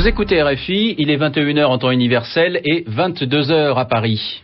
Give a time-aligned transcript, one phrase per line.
[0.00, 4.42] Vous écoutez RFI, il est 21h en temps universel et 22h à Paris.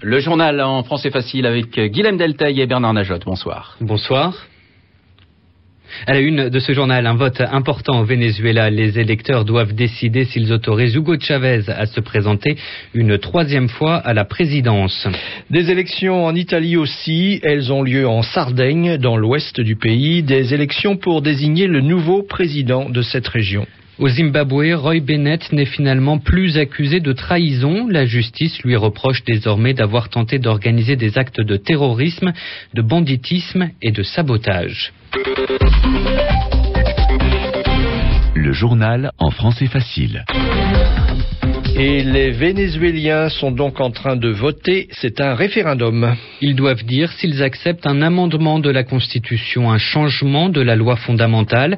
[0.00, 3.18] Le journal en français facile avec Guilhem Deltaille et Bernard Najot.
[3.26, 3.76] Bonsoir.
[3.80, 4.46] Bonsoir.
[6.04, 8.68] À la une de ce journal, un vote important au Venezuela.
[8.70, 12.56] Les électeurs doivent décider s'ils autorisent Hugo Chavez à se présenter
[12.92, 15.08] une troisième fois à la présidence.
[15.50, 17.40] Des élections en Italie aussi.
[17.42, 20.22] Elles ont lieu en Sardaigne, dans l'ouest du pays.
[20.22, 23.66] Des élections pour désigner le nouveau président de cette région.
[23.98, 27.88] Au Zimbabwe, Roy Bennett n'est finalement plus accusé de trahison.
[27.88, 32.34] La justice lui reproche désormais d'avoir tenté d'organiser des actes de terrorisme,
[32.74, 34.92] de banditisme et de sabotage.
[38.34, 40.26] Le journal en français facile.
[41.78, 44.86] Et les Vénézuéliens sont donc en train de voter.
[44.92, 46.14] C'est un référendum.
[46.40, 50.96] Ils doivent dire s'ils acceptent un amendement de la Constitution, un changement de la loi
[50.96, 51.76] fondamentale.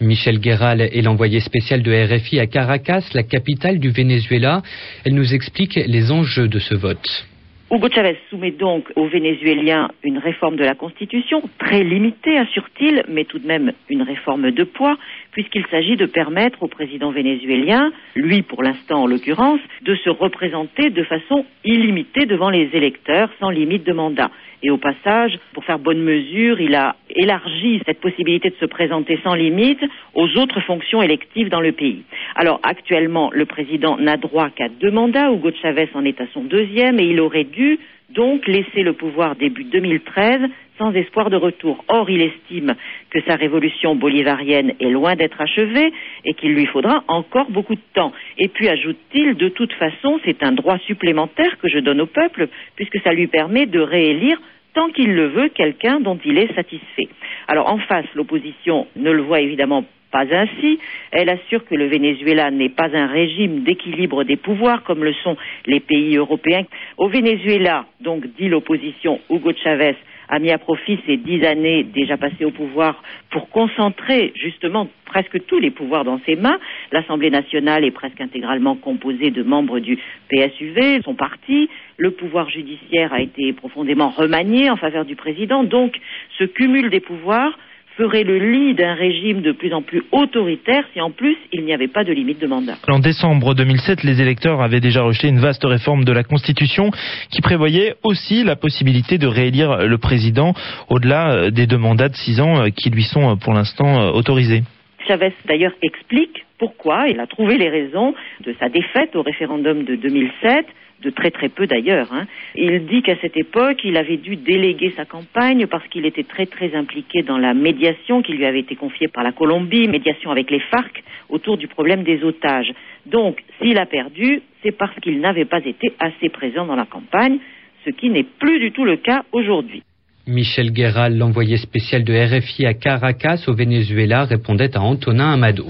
[0.00, 4.62] Michel Guéral est l'envoyé spécial de RFI à Caracas, la capitale du Venezuela.
[5.04, 7.24] Elle nous explique les enjeux de ce vote.
[7.68, 13.24] Hugo Chavez soumet donc aux Vénézuéliens une réforme de la Constitution, très limitée, assure-t-il, mais
[13.24, 14.96] tout de même une réforme de poids,
[15.36, 20.88] puisqu'il s'agit de permettre au président vénézuélien, lui pour l'instant en l'occurrence, de se représenter
[20.88, 24.30] de façon illimitée devant les électeurs, sans limite de mandat.
[24.62, 29.20] Et au passage, pour faire bonne mesure, il a élargi cette possibilité de se présenter
[29.22, 29.84] sans limite
[30.14, 32.04] aux autres fonctions électives dans le pays.
[32.34, 35.30] Alors actuellement, le président n'a droit qu'à deux mandats.
[35.30, 37.78] Hugo Chavez en est à son deuxième et il aurait dû
[38.10, 40.40] donc laisser le pouvoir début 2013
[40.78, 41.84] sans espoir de retour.
[41.88, 42.74] Or, il estime
[43.10, 45.92] que sa révolution bolivarienne est loin d'être achevée
[46.24, 48.12] et qu'il lui faudra encore beaucoup de temps.
[48.38, 52.48] Et puis, ajoute-t-il, de toute façon, c'est un droit supplémentaire que je donne au peuple,
[52.74, 54.38] puisque ça lui permet de réélire
[54.76, 57.08] tant qu'il le veut quelqu'un dont il est satisfait.
[57.48, 60.78] Alors, en face, l'opposition ne le voit évidemment pas ainsi.
[61.12, 65.36] Elle assure que le Venezuela n'est pas un régime d'équilibre des pouvoirs comme le sont
[65.64, 66.64] les pays européens.
[66.98, 69.96] Au Venezuela, donc, dit l'opposition, Hugo Chavez
[70.28, 75.44] a mis à profit ces dix années déjà passées au pouvoir pour concentrer justement presque
[75.46, 76.58] tous les pouvoirs dans ses mains.
[76.92, 79.98] L'Assemblée nationale est presque intégralement composée de membres du
[80.28, 81.68] PSUV, son parti.
[81.96, 85.64] Le pouvoir judiciaire a été profondément remanié en faveur du président.
[85.64, 85.96] Donc,
[86.38, 87.56] ce cumul des pouvoirs
[87.96, 91.72] ferait le lit d'un régime de plus en plus autoritaire si en plus il n'y
[91.72, 92.76] avait pas de limite de mandat.
[92.88, 96.90] En décembre 2007, les électeurs avaient déjà rejeté une vaste réforme de la Constitution
[97.30, 100.54] qui prévoyait aussi la possibilité de réélire le président
[100.88, 104.10] au-delà euh, des deux mandats de six ans euh, qui lui sont euh, pour l'instant
[104.10, 104.62] autorisés.
[105.06, 108.14] Chavez d'ailleurs explique pourquoi il a trouvé les raisons
[108.44, 110.66] de sa défaite au référendum de 2007
[111.02, 112.12] de très très peu d'ailleurs.
[112.12, 112.26] Hein.
[112.54, 116.46] Il dit qu'à cette époque, il avait dû déléguer sa campagne parce qu'il était très
[116.46, 120.50] très impliqué dans la médiation qui lui avait été confiée par la Colombie, médiation avec
[120.50, 122.72] les FARC autour du problème des otages.
[123.06, 127.38] Donc, s'il a perdu, c'est parce qu'il n'avait pas été assez présent dans la campagne,
[127.84, 129.82] ce qui n'est plus du tout le cas aujourd'hui.
[130.26, 135.68] Michel Guéral, l'envoyé spécial de RFI à Caracas au Venezuela, répondait à Antonin Amado.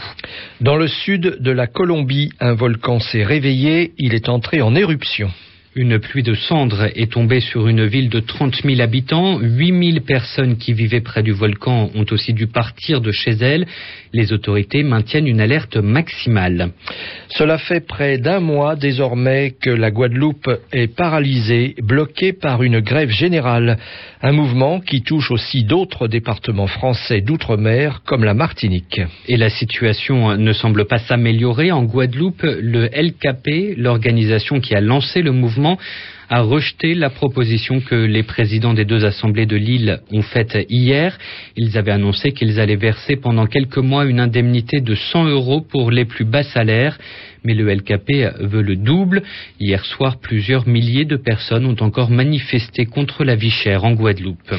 [0.62, 5.30] Dans le sud de la Colombie, un volcan s'est réveillé, il est entré en éruption.
[5.78, 9.38] Une pluie de cendres est tombée sur une ville de 30 000 habitants.
[9.38, 13.66] 8 000 personnes qui vivaient près du volcan ont aussi dû partir de chez elles.
[14.14, 16.70] Les autorités maintiennent une alerte maximale.
[17.28, 23.10] Cela fait près d'un mois désormais que la Guadeloupe est paralysée, bloquée par une grève
[23.10, 23.76] générale.
[24.22, 29.02] Un mouvement qui touche aussi d'autres départements français d'outre-mer comme la Martinique.
[29.28, 31.70] Et la situation ne semble pas s'améliorer.
[31.70, 35.65] En Guadeloupe, le LKP, l'organisation qui a lancé le mouvement,
[36.28, 41.16] a rejeté la proposition que les présidents des deux assemblées de l'île ont faite hier.
[41.56, 45.90] Ils avaient annoncé qu'ils allaient verser pendant quelques mois une indemnité de 100 euros pour
[45.90, 46.98] les plus bas salaires.
[47.46, 49.22] Mais le LKP veut le double.
[49.60, 54.52] Hier soir, plusieurs milliers de personnes ont encore manifesté contre la vie chère en Guadeloupe.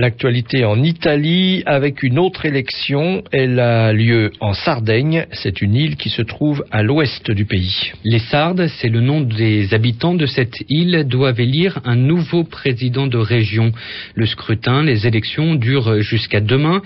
[0.00, 3.24] L'actualité en Italie avec une autre élection.
[3.32, 5.26] Elle a lieu en Sardaigne.
[5.32, 7.92] C'est une île qui se trouve à l'ouest du pays.
[8.04, 13.08] Les Sardes, c'est le nom des habitants de cette île, doivent élire un nouveau président
[13.08, 13.72] de région.
[14.14, 16.80] Le scrutin, les élections durent jusqu'à demain.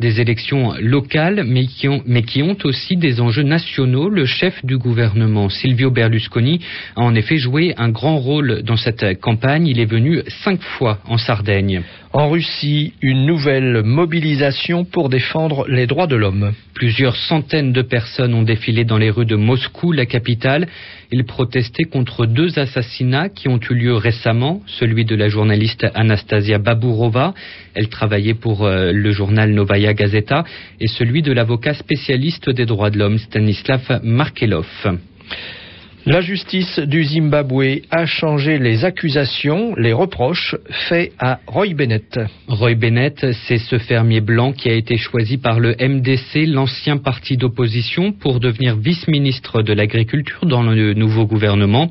[0.00, 4.10] Des élections locales, mais qui, ont, mais qui ont aussi des enjeux nationaux.
[4.10, 4.97] Le chef du gouvernement,
[5.48, 6.60] Silvio Berlusconi,
[6.96, 9.66] a en effet joué un grand rôle dans cette campagne.
[9.66, 11.82] Il est venu cinq fois en Sardaigne.
[12.12, 16.52] En Russie, une nouvelle mobilisation pour défendre les droits de l'homme.
[16.72, 20.68] Plusieurs centaines de personnes ont défilé dans les rues de Moscou, la capitale.
[21.12, 26.58] Ils protestaient contre deux assassinats qui ont eu lieu récemment, celui de la journaliste Anastasia
[26.58, 27.34] Baburova,
[27.74, 30.44] elle travaillait pour euh, le journal Novaya Gazeta,
[30.80, 34.66] et celui de l'avocat spécialiste des droits de l'homme Stanislav Markelov.
[34.88, 35.08] them.
[36.08, 40.56] La justice du Zimbabwe a changé les accusations, les reproches
[40.88, 42.18] faits à Roy Bennett.
[42.48, 47.36] Roy Bennett, c'est ce fermier blanc qui a été choisi par le MDC, l'ancien parti
[47.36, 51.90] d'opposition, pour devenir vice-ministre de l'Agriculture dans le nouveau gouvernement.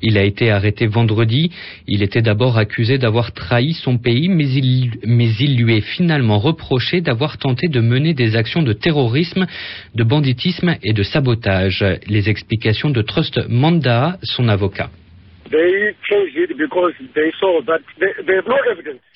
[0.00, 1.50] Il a été arrêté vendredi.
[1.86, 6.38] Il était d'abord accusé d'avoir trahi son pays, mais il, mais il lui est finalement
[6.38, 9.46] reproché d'avoir tenté de mener des actions de terrorisme,
[9.94, 11.84] de banditisme et de sabotage.
[12.06, 14.88] Les explications de Trust Manda, son avocat.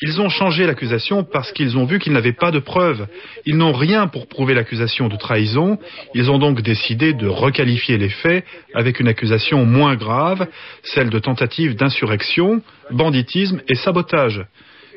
[0.00, 3.06] Ils ont changé l'accusation parce qu'ils ont vu qu'ils n'avaient pas de preuves.
[3.47, 5.79] Ils n'ont rien pour prouver l'accusation de trahison.
[6.15, 8.44] Ils ont donc décidé de requalifier les faits
[8.75, 10.49] avec une accusation moins grave,
[10.83, 14.44] celle de tentative d'insurrection, banditisme et sabotage.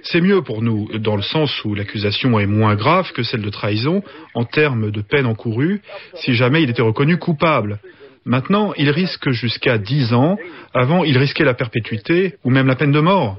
[0.04, 3.50] C'est mieux pour nous, dans le sens où l'accusation est moins grave que celle de
[3.50, 4.04] trahison
[4.36, 5.82] en termes de peine encourue,
[6.16, 7.80] si jamais il était reconnu coupable.
[8.28, 10.38] Maintenant, il risque jusqu'à 10 ans.
[10.74, 13.38] Avant, il risquait la perpétuité ou même la peine de mort.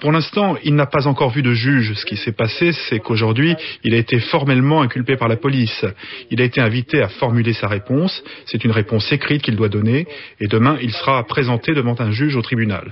[0.00, 1.94] Pour l'instant, il n'a pas encore vu de juge.
[1.94, 5.86] Ce qui s'est passé, c'est qu'aujourd'hui, il a été formellement inculpé par la police.
[6.30, 8.22] Il a été invité à formuler sa réponse.
[8.44, 10.06] C'est une réponse écrite qu'il doit donner.
[10.38, 12.90] Et demain, il sera présenté devant un juge au tribunal.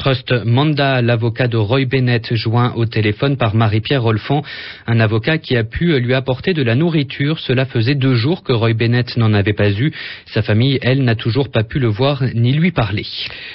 [0.00, 4.40] Trust Manda, l'avocat de Roy Bennett, joint au téléphone par Marie-Pierre Rolfon,
[4.86, 7.38] un avocat qui a pu lui apporter de la nourriture.
[7.38, 9.92] Cela faisait deux jours que Roy Bennett n'en avait pas eu.
[10.24, 13.04] Sa famille, elle, n'a toujours pas pu le voir ni lui parler.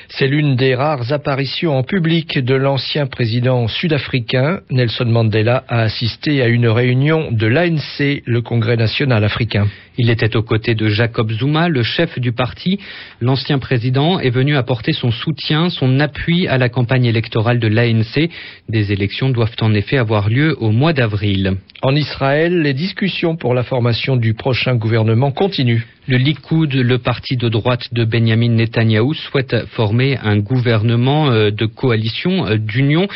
[0.08, 4.60] C'est l'une des rares apparitions en public de l'ancien président sud-africain.
[4.70, 9.66] Nelson Mandela a assisté à une réunion de l'ANC, le Congrès national africain.
[9.98, 12.80] Il était aux côtés de Jacob Zuma, le chef du parti.
[13.22, 18.30] L'ancien président est venu apporter son soutien, son appui à la campagne électorale de l'ANC.
[18.68, 21.58] Des élections doivent en effet avoir lieu au mois d'avril.
[21.82, 25.84] En Israël, les discussions pour la formation du prochain gouvernement continuent.
[26.08, 31.66] Le Likoud, le parti de droite de Benjamin Netanyahou, souhaite former un gouvernement euh, de
[31.66, 33.08] coalition euh, d'union.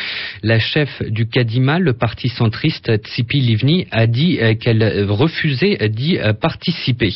[0.42, 6.18] La chef du Kadima, le parti centriste Tzipi Livni, a dit euh, qu'elle refusait d'y
[6.40, 7.14] participer.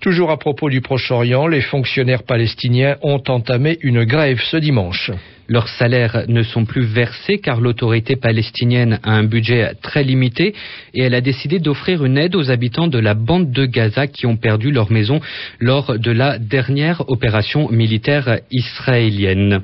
[0.00, 5.10] Toujours à propos du Proche-Orient, les fonctionnaires palestiniens ont entamé une grève ce dimanche.
[5.48, 10.54] Leurs salaires ne sont plus versés car l'autorité palestinienne a un budget très limité
[10.94, 14.26] et elle a décidé d'offrir une aide aux habitants de la bande de Gaza qui
[14.26, 15.20] ont perdu leur maison
[15.60, 19.62] lors de la dernière opération militaire israélienne.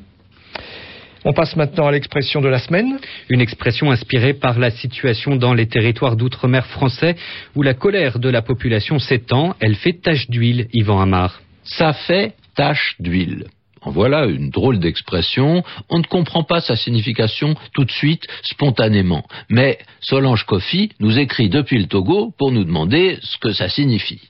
[1.25, 2.99] On passe maintenant à l'expression de la semaine.
[3.29, 7.15] Une expression inspirée par la situation dans les territoires d'outre-mer français
[7.55, 9.55] où la colère de la population s'étend.
[9.61, 11.41] Elle fait tache d'huile, Yvan Amar.
[11.62, 13.44] Ça fait tache d'huile.
[13.82, 15.62] En voilà une drôle d'expression.
[15.88, 19.25] On ne comprend pas sa signification tout de suite, spontanément.
[19.49, 24.21] Mais Solange Kofi nous écrit depuis le Togo pour nous demander ce que ça signifie.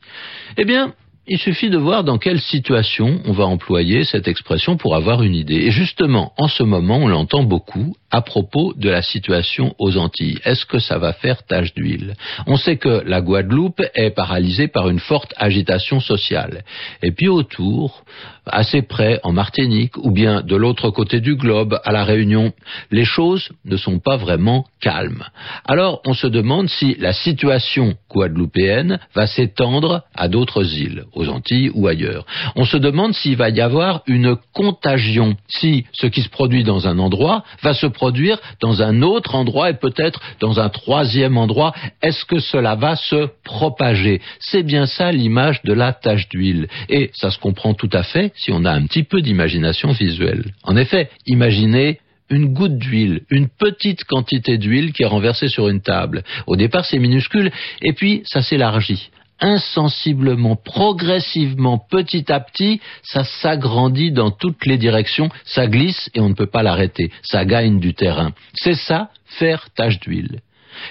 [0.57, 0.95] Eh bien,
[1.27, 5.35] il suffit de voir dans quelle situation on va employer cette expression pour avoir une
[5.35, 5.67] idée.
[5.67, 10.39] Et justement, en ce moment, on l'entend beaucoup à propos de la situation aux Antilles.
[10.45, 12.15] Est-ce que ça va faire tache d'huile?
[12.47, 16.65] On sait que la Guadeloupe est paralysée par une forte agitation sociale.
[17.03, 18.05] Et puis autour,
[18.47, 22.53] assez près, en Martinique, ou bien de l'autre côté du globe, à la Réunion,
[22.91, 25.25] les choses ne sont pas vraiment calmes.
[25.65, 31.71] Alors on se demande si la situation guadeloupéenne va s'étendre à d'autres îles, aux Antilles
[31.75, 32.27] ou ailleurs.
[32.57, 36.89] On se demande s'il va y avoir une contagion, si ce qui se produit dans
[36.89, 41.75] un endroit va se produire dans un autre endroit et peut-être dans un troisième endroit.
[42.01, 44.23] Est-ce que cela va se propager?
[44.39, 46.67] C'est bien ça l'image de la tache d'huile.
[46.89, 50.45] Et ça se comprend tout à fait si on a un petit peu d'imagination visuelle.
[50.63, 51.99] En effet, imaginez
[52.31, 56.23] une goutte d'huile, une petite quantité d'huile qui est renversée sur une table.
[56.47, 57.51] Au départ, c'est minuscule,
[57.83, 65.31] et puis ça s'élargit insensiblement, progressivement, petit à petit, ça s'agrandit dans toutes les directions,
[65.45, 68.33] ça glisse et on ne peut pas l'arrêter, ça gagne du terrain.
[68.55, 70.41] C'est ça, faire tache d'huile.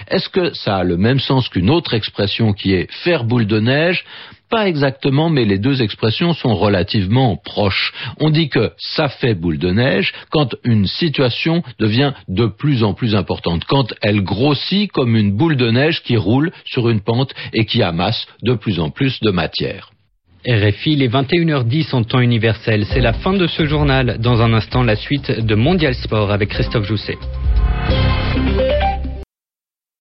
[0.08, 3.60] Est-ce que ça a le même sens qu'une autre expression qui est faire boule de
[3.60, 4.04] neige
[4.50, 7.92] pas exactement, mais les deux expressions sont relativement proches.
[8.18, 12.92] On dit que ça fait boule de neige quand une situation devient de plus en
[12.92, 17.32] plus importante, quand elle grossit comme une boule de neige qui roule sur une pente
[17.52, 19.90] et qui amasse de plus en plus de matière.
[20.46, 22.86] RFI, les 21h10 en temps universel.
[22.86, 24.16] C'est la fin de ce journal.
[24.20, 27.18] Dans un instant, la suite de Mondial Sport avec Christophe Jousset.